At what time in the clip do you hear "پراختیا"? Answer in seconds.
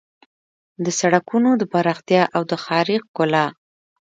1.73-2.23